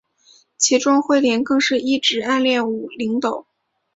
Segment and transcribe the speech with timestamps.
[0.57, 3.45] 其中彗莲更是一直暗恋武零斗。